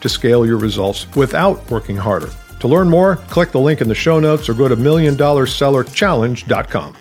[0.00, 2.30] to scale your results without working harder.
[2.60, 6.96] To learn more, click the link in the show notes or go to milliondollarsellerchallenge.com.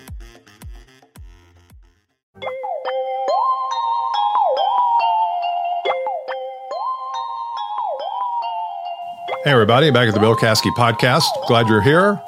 [9.44, 11.24] Hey, everybody, back at the Bill Caskey podcast.
[11.48, 12.22] Glad you're here.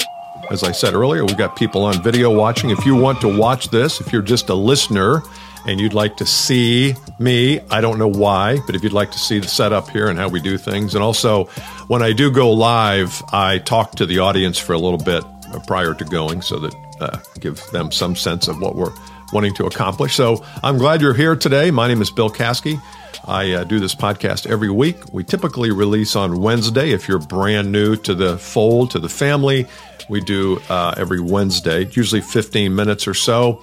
[0.52, 2.72] As I said earlier, we've got people on video watching.
[2.72, 5.22] If you want to watch this, if you're just a listener,
[5.68, 9.20] and you'd like to see me, I don't know why, but if you'd like to
[9.20, 11.46] see the setup here and how we do things, and also
[11.88, 15.24] when I do go live, I talk to the audience for a little bit
[15.68, 18.94] prior to going so that uh, give them some sense of what we're
[19.32, 20.16] wanting to accomplish.
[20.16, 21.70] So I'm glad you're here today.
[21.70, 22.82] My name is Bill Caskey.
[23.26, 25.14] I uh, do this podcast every week.
[25.14, 26.92] We typically release on Wednesday.
[26.92, 29.68] If you're brand new to the fold, to the family,
[30.10, 33.62] we do uh, every Wednesday, usually 15 minutes or so.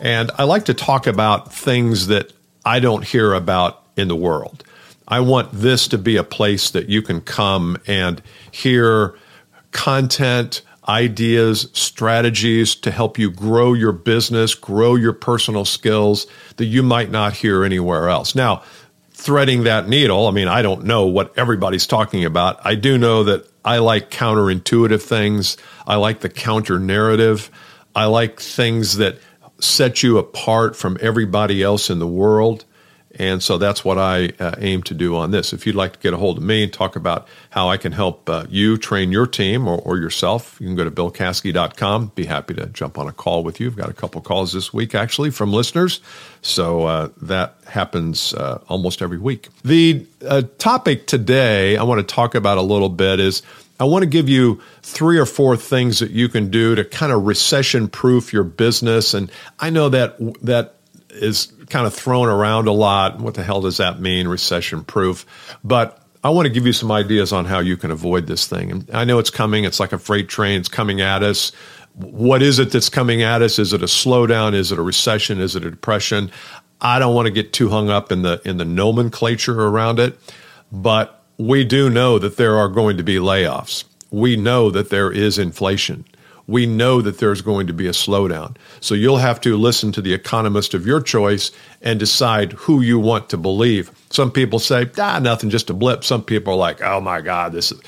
[0.00, 2.32] And I like to talk about things that
[2.64, 4.64] I don't hear about in the world.
[5.06, 9.18] I want this to be a place that you can come and hear
[9.72, 16.82] content, ideas, strategies to help you grow your business, grow your personal skills that you
[16.82, 18.34] might not hear anywhere else.
[18.34, 18.62] Now,
[19.18, 22.60] threading that needle, I mean, I don't know what everybody's talking about.
[22.64, 25.56] I do know that I like counterintuitive things.
[25.88, 27.50] I like the counter narrative.
[27.96, 29.18] I like things that
[29.60, 32.64] set you apart from everybody else in the world.
[33.18, 35.52] And so that's what I uh, aim to do on this.
[35.52, 37.92] If you'd like to get a hold of me and talk about how I can
[37.92, 42.12] help uh, you train your team or, or, yourself, you can go to billcaskey.com.
[42.14, 43.66] Be happy to jump on a call with you.
[43.66, 46.00] I've got a couple calls this week actually from listeners.
[46.42, 49.48] So uh, that happens uh, almost every week.
[49.64, 53.42] The uh, topic today I want to talk about a little bit is
[53.80, 57.12] I want to give you three or four things that you can do to kind
[57.12, 59.14] of recession proof your business.
[59.14, 60.74] And I know that that
[61.10, 63.18] is kind of thrown around a lot.
[63.18, 65.26] What the hell does that mean, recession proof?
[65.64, 68.70] But I want to give you some ideas on how you can avoid this thing.
[68.70, 69.64] And I know it's coming.
[69.64, 70.60] It's like a freight train.
[70.60, 71.52] It's coming at us.
[71.94, 73.58] What is it that's coming at us?
[73.58, 74.54] Is it a slowdown?
[74.54, 75.40] Is it a recession?
[75.40, 76.30] Is it a depression?
[76.80, 80.18] I don't want to get too hung up in the in the nomenclature around it,
[80.70, 83.84] but we do know that there are going to be layoffs.
[84.10, 86.04] We know that there is inflation.
[86.48, 88.56] We know that there's going to be a slowdown.
[88.80, 92.98] So you'll have to listen to the economist of your choice and decide who you
[92.98, 93.92] want to believe.
[94.10, 96.02] Some people say, ah, nothing, just a blip.
[96.02, 97.80] Some people are like, oh my God, this is.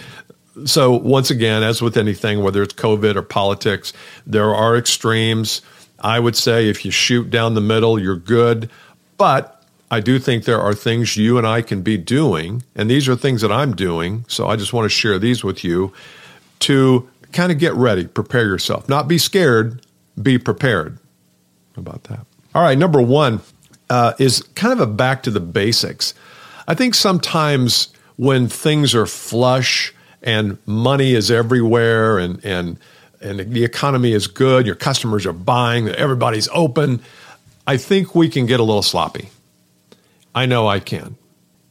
[0.67, 3.93] So once again, as with anything, whether it's COVID or politics,
[4.27, 5.63] there are extremes.
[5.99, 8.71] I would say if you shoot down the middle, you're good.
[9.17, 13.09] But I do think there are things you and I can be doing, and these
[13.09, 14.25] are things that I'm doing.
[14.29, 15.93] So I just want to share these with you
[16.61, 18.89] to kind of get ready, prepare yourself.
[18.89, 19.85] Not be scared,
[20.21, 20.99] be prepared.
[21.77, 22.27] About that?
[22.55, 23.41] All right, number one
[23.89, 26.15] uh, is kind of a back to the basics.
[26.67, 32.79] I think sometimes when things are flush and money is everywhere and, and,
[33.21, 37.01] and the economy is good, your customers are buying, everybody's open,
[37.67, 39.31] I think we can get a little sloppy.
[40.35, 41.17] I know I can.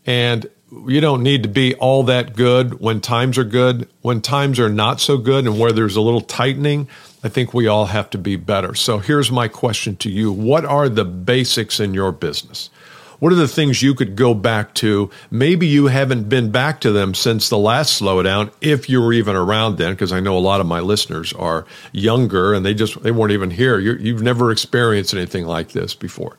[0.06, 3.88] And you don't need to be all that good when times are good.
[4.02, 6.88] When times are not so good and where there's a little tightening,
[7.24, 8.76] I think we all have to be better.
[8.76, 12.70] So here's my question to you What are the basics in your business?
[13.20, 15.10] What are the things you could go back to?
[15.30, 19.36] Maybe you haven't been back to them since the last slowdown, if you were even
[19.36, 23.02] around then, because I know a lot of my listeners are younger and they just
[23.04, 23.78] they weren't even here.
[23.80, 26.38] you have never experienced anything like this before.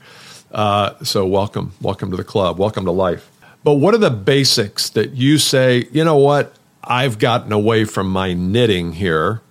[0.53, 3.31] Uh, so welcome, welcome to the club, welcome to life.
[3.62, 8.11] But what are the basics that you say, you know what, I've gotten away from
[8.11, 9.43] my knitting here.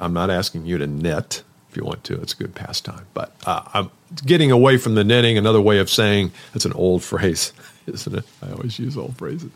[0.00, 3.06] I'm not asking you to knit if you want to, it's a good pastime.
[3.14, 3.90] But uh, I'm
[4.26, 5.38] getting away from the knitting.
[5.38, 7.52] Another way of saying it's an old phrase,
[7.86, 8.24] isn't it?
[8.42, 9.50] I always use old phrases.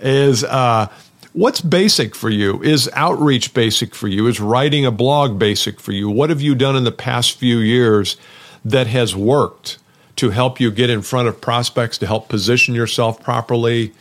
[0.00, 0.88] Is uh,
[1.32, 2.60] what's basic for you?
[2.62, 4.26] Is outreach basic for you?
[4.26, 6.10] Is writing a blog basic for you?
[6.10, 8.16] What have you done in the past few years
[8.64, 9.78] that has worked?
[10.16, 13.92] To help you get in front of prospects to help position yourself properly.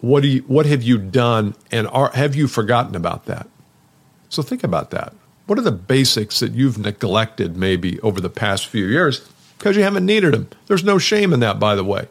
[0.00, 3.48] What do you what have you done and are, have you forgotten about that?
[4.28, 5.12] So think about that.
[5.46, 9.82] What are the basics that you've neglected maybe over the past few years because you
[9.82, 12.06] haven't needed them there's no shame in that by the way.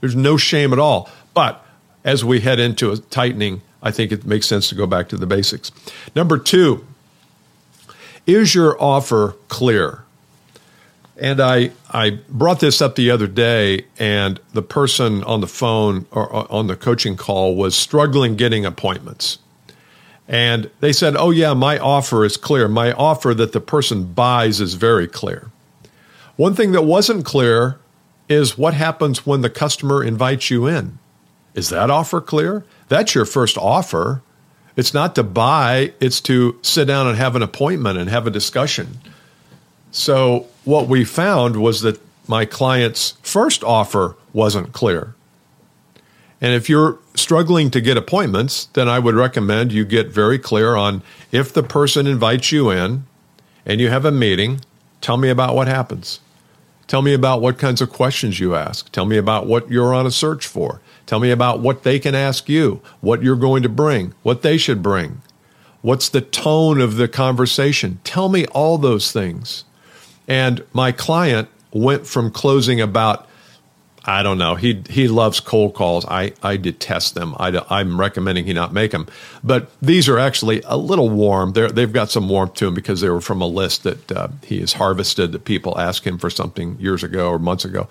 [0.00, 1.08] There's no shame at all.
[1.34, 1.64] But
[2.04, 5.16] as we head into a tightening I think it makes sense to go back to
[5.16, 5.70] the basics.
[6.16, 6.84] Number two,
[8.26, 10.02] is your offer clear?
[11.20, 16.06] And I, I brought this up the other day, and the person on the phone
[16.12, 19.38] or on the coaching call was struggling getting appointments.
[20.28, 22.68] And they said, Oh, yeah, my offer is clear.
[22.68, 25.50] My offer that the person buys is very clear.
[26.36, 27.80] One thing that wasn't clear
[28.28, 30.98] is what happens when the customer invites you in.
[31.54, 32.64] Is that offer clear?
[32.88, 34.22] That's your first offer.
[34.76, 38.30] It's not to buy, it's to sit down and have an appointment and have a
[38.30, 38.98] discussion.
[39.90, 45.14] So, what we found was that my client's first offer wasn't clear.
[46.40, 50.76] And if you're struggling to get appointments, then I would recommend you get very clear
[50.76, 51.02] on
[51.32, 53.04] if the person invites you in
[53.66, 54.60] and you have a meeting,
[55.00, 56.20] tell me about what happens.
[56.86, 58.90] Tell me about what kinds of questions you ask.
[58.92, 60.80] Tell me about what you're on a search for.
[61.06, 64.56] Tell me about what they can ask you, what you're going to bring, what they
[64.56, 65.20] should bring.
[65.82, 68.00] What's the tone of the conversation?
[68.04, 69.64] Tell me all those things.
[70.28, 73.24] And my client went from closing about
[74.04, 74.54] I don't know.
[74.54, 76.06] He he loves cold calls.
[76.06, 77.34] I, I detest them.
[77.38, 79.06] I, I'm recommending he not make them.
[79.44, 81.52] But these are actually a little warm.
[81.52, 84.28] They're, they've got some warmth to them because they were from a list that uh,
[84.44, 87.86] he has harvested that people ask him for something years ago or months ago.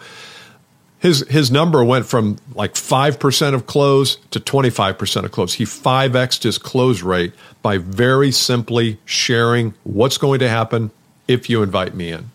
[0.98, 5.32] His his number went from like five percent of close to twenty five percent of
[5.32, 5.54] close.
[5.54, 10.90] He five xed his close rate by very simply sharing what's going to happen
[11.28, 12.32] if you invite me in.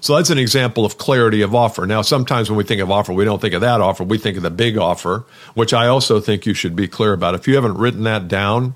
[0.00, 1.86] So that's an example of clarity of offer.
[1.86, 4.04] Now, sometimes when we think of offer, we don't think of that offer.
[4.04, 5.24] We think of the big offer,
[5.54, 7.34] which I also think you should be clear about.
[7.34, 8.74] If you haven't written that down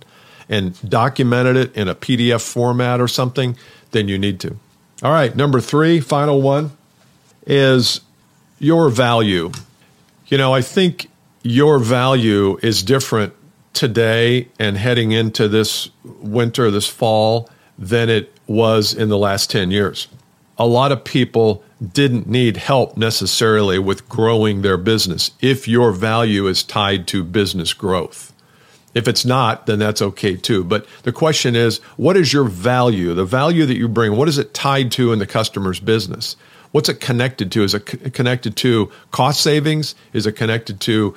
[0.48, 3.58] and documented it in a PDF format or something,
[3.90, 4.56] then you need to.
[5.02, 6.70] All right, number three, final one
[7.46, 8.00] is
[8.58, 9.52] your value.
[10.28, 11.10] You know, I think
[11.42, 13.34] your value is different
[13.75, 19.71] today and heading into this winter, this fall, than it was in the last 10
[19.71, 20.09] years
[20.59, 21.62] a lot of people
[21.93, 27.73] didn't need help necessarily with growing their business if your value is tied to business
[27.73, 28.35] growth.
[28.95, 30.65] If it's not, then that's okay too.
[30.65, 33.15] But the question is, what is your value?
[33.15, 36.35] The value that you bring, what is it tied to in the customer's business?
[36.73, 37.62] What's it connected to?
[37.62, 39.95] Is it connected to cost savings?
[40.12, 41.15] Is it connected to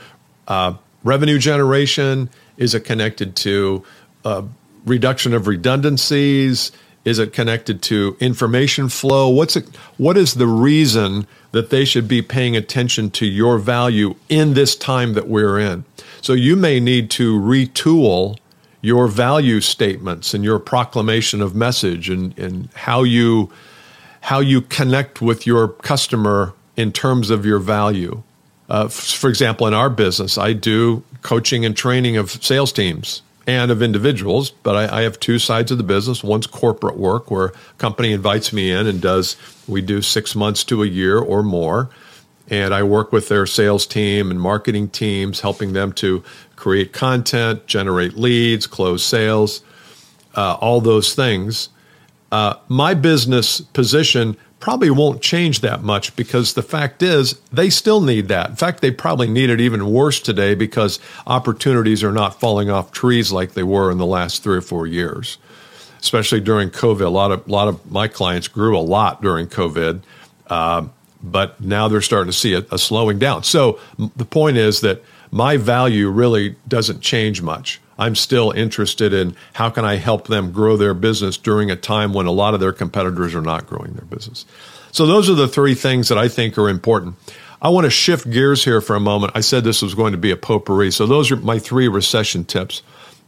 [0.47, 2.29] uh, revenue generation?
[2.57, 3.83] Is it connected to
[4.23, 4.43] uh,
[4.85, 6.71] reduction of redundancies?
[7.03, 9.27] Is it connected to information flow?
[9.27, 9.65] What's it,
[9.97, 14.75] what is the reason that they should be paying attention to your value in this
[14.75, 15.83] time that we're in?
[16.21, 18.37] So you may need to retool
[18.81, 23.51] your value statements and your proclamation of message and, and how you
[24.21, 28.21] how you connect with your customer in terms of your value.
[28.69, 33.71] Uh, for example, in our business, I do coaching and training of sales teams and
[33.71, 36.23] of individuals, but I, I, have two sides of the business.
[36.23, 39.35] One's corporate work, where a company invites me in and does,
[39.67, 41.89] we do six months to a year or more.
[42.49, 46.23] And I work with their sales team and marketing teams, helping them to
[46.55, 49.63] create content, generate leads, close sales,
[50.35, 51.69] uh, all those things.
[52.31, 57.99] Uh, my business position probably won't change that much because the fact is they still
[57.99, 58.51] need that.
[58.51, 62.91] In fact, they probably need it even worse today because opportunities are not falling off
[62.91, 65.37] trees like they were in the last three or four years.
[65.99, 69.47] Especially during COVID, a lot of a lot of my clients grew a lot during
[69.47, 70.01] COVID,
[70.47, 70.87] uh,
[71.21, 73.43] but now they're starting to see a, a slowing down.
[73.43, 73.79] So
[74.15, 77.79] the point is that my value really doesn't change much.
[78.01, 82.13] I'm still interested in how can I help them grow their business during a time
[82.13, 84.47] when a lot of their competitors are not growing their business.
[84.91, 87.15] So those are the three things that I think are important.
[87.61, 89.33] I want to shift gears here for a moment.
[89.35, 90.89] I said this was going to be a potpourri.
[90.89, 92.81] So those are my three recession tips.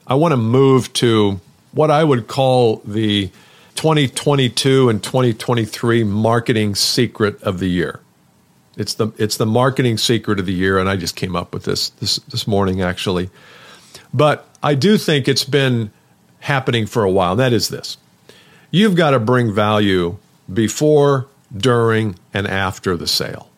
[0.08, 1.40] I want to move to
[1.72, 3.28] what I would call the
[3.76, 8.00] 2022 and 2023 marketing secret of the year.
[8.76, 11.64] It's the it's the marketing secret of the year, and I just came up with
[11.64, 13.30] this this this morning actually.
[14.12, 15.92] But I do think it's been
[16.40, 17.32] happening for a while.
[17.32, 17.98] And that is this
[18.72, 20.18] you've got to bring value
[20.52, 23.50] before, during, and after the sale.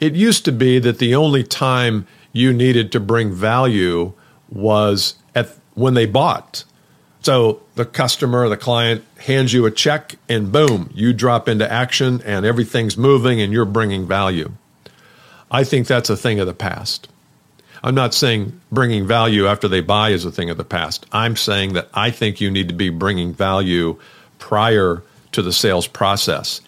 [0.00, 4.12] It used to be that the only time you needed to bring value
[4.50, 6.64] was at when they bought.
[7.22, 12.22] So the customer, the client hands you a check and boom, you drop into action
[12.24, 14.52] and everything's moving and you're bringing value.
[15.50, 17.08] I think that's a thing of the past.
[17.86, 21.06] I'm not saying bringing value after they buy is a thing of the past.
[21.12, 24.00] I'm saying that I think you need to be bringing value
[24.40, 26.60] prior to the sales process,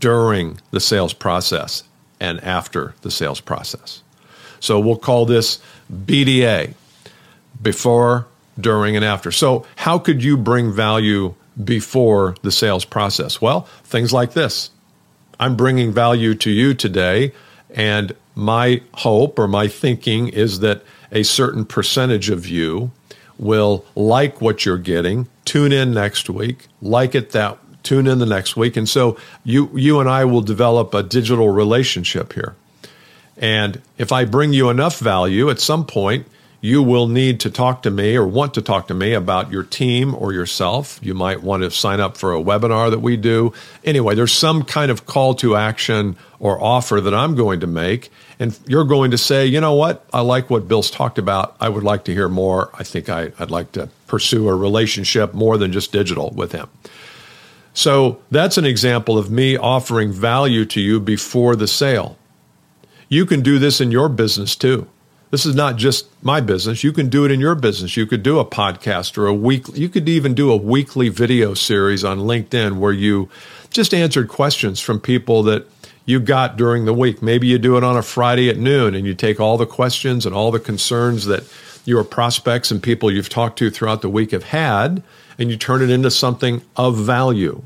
[0.00, 1.84] during the sales process,
[2.18, 4.02] and after the sales process.
[4.58, 5.60] So we'll call this
[5.92, 6.74] BDA
[7.62, 8.26] before,
[8.58, 9.30] during, and after.
[9.30, 13.40] So, how could you bring value before the sales process?
[13.40, 14.70] Well, things like this.
[15.38, 17.32] I'm bringing value to you today,
[17.74, 22.90] and my hope or my thinking is that a certain percentage of you
[23.38, 28.26] will like what you're getting, tune in next week, like it that tune in the
[28.26, 29.14] next week and so
[29.44, 32.54] you you and I will develop a digital relationship here.
[33.36, 36.26] And if I bring you enough value at some point
[36.64, 39.62] you will need to talk to me or want to talk to me about your
[39.62, 40.98] team or yourself.
[41.02, 43.52] You might want to sign up for a webinar that we do.
[43.84, 48.10] Anyway, there's some kind of call to action or offer that I'm going to make.
[48.38, 50.06] And you're going to say, you know what?
[50.10, 51.54] I like what Bill's talked about.
[51.60, 52.70] I would like to hear more.
[52.72, 56.70] I think I, would like to pursue a relationship more than just digital with him.
[57.74, 62.16] So that's an example of me offering value to you before the sale.
[63.10, 64.88] You can do this in your business too.
[65.30, 66.84] This is not just my business.
[66.84, 67.96] You can do it in your business.
[67.96, 69.66] You could do a podcast or a week.
[69.74, 73.28] You could even do a weekly video series on LinkedIn where you
[73.70, 75.66] just answered questions from people that
[76.06, 77.22] you got during the week.
[77.22, 80.24] Maybe you do it on a Friday at noon and you take all the questions
[80.26, 81.44] and all the concerns that
[81.84, 85.02] your prospects and people you've talked to throughout the week have had
[85.38, 87.62] and you turn it into something of value.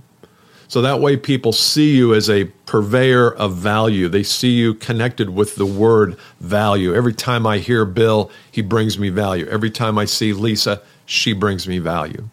[0.69, 4.07] So that way people see you as a purveyor of value.
[4.09, 6.95] They see you connected with the word value.
[6.95, 9.47] Every time I hear Bill, he brings me value.
[9.49, 12.29] Every time I see Lisa, she brings me value.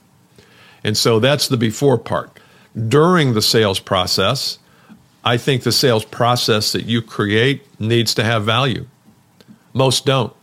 [0.84, 2.38] And so that's the before part.
[2.76, 4.60] During the sales process,
[5.24, 8.86] I think the sales process that you create needs to have value.
[9.74, 10.34] Most don't.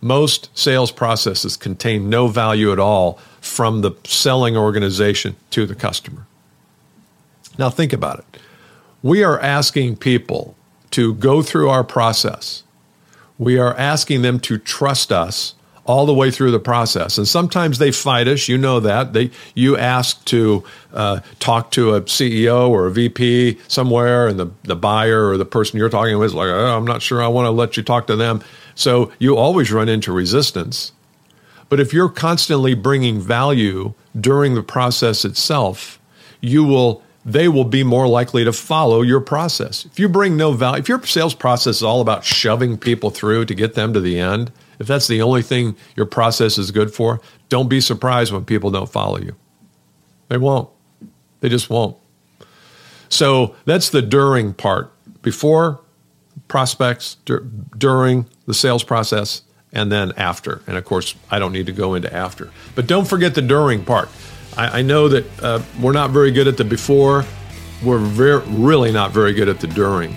[0.00, 6.26] Most sales processes contain no value at all from the selling organization to the customer.
[7.58, 8.40] Now, think about it.
[9.02, 10.56] We are asking people
[10.92, 12.62] to go through our process.
[13.38, 15.54] We are asking them to trust us
[15.86, 17.18] all the way through the process.
[17.18, 18.48] And sometimes they fight us.
[18.48, 19.12] You know that.
[19.12, 24.50] They, you ask to uh, talk to a CEO or a VP somewhere, and the,
[24.62, 27.28] the buyer or the person you're talking with is like, oh, I'm not sure I
[27.28, 28.42] want to let you talk to them.
[28.74, 30.92] So you always run into resistance.
[31.68, 36.00] But if you're constantly bringing value during the process itself,
[36.40, 39.86] you will they will be more likely to follow your process.
[39.86, 43.46] If you bring no value, if your sales process is all about shoving people through
[43.46, 46.92] to get them to the end, if that's the only thing your process is good
[46.92, 49.34] for, don't be surprised when people don't follow you.
[50.28, 50.68] They won't.
[51.40, 51.96] They just won't.
[53.08, 54.92] So that's the during part.
[55.22, 55.80] Before
[56.48, 57.46] prospects, dur-
[57.78, 60.62] during the sales process, and then after.
[60.66, 62.50] And of course, I don't need to go into after.
[62.74, 64.08] But don't forget the during part.
[64.56, 67.24] I, I know that uh, we're not very good at the before.
[67.84, 70.14] We're very, really not very good at the during.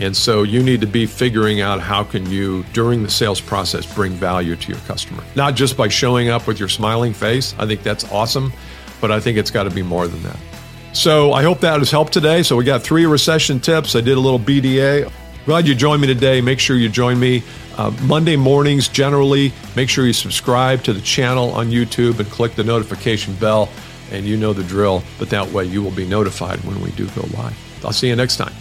[0.00, 3.92] And so you need to be figuring out how can you, during the sales process,
[3.94, 5.24] bring value to your customer.
[5.34, 7.54] Not just by showing up with your smiling face.
[7.58, 8.52] I think that's awesome,
[9.00, 10.36] but I think it's got to be more than that.
[10.92, 12.42] So I hope that has helped today.
[12.42, 13.96] So we got three recession tips.
[13.96, 15.10] I did a little BDA.
[15.48, 16.42] Glad you joined me today.
[16.42, 17.42] Make sure you join me
[17.78, 19.50] uh, Monday mornings generally.
[19.74, 23.70] Make sure you subscribe to the channel on YouTube and click the notification bell,
[24.12, 25.02] and you know the drill.
[25.18, 27.56] But that way you will be notified when we do go live.
[27.82, 28.52] I'll see you next time.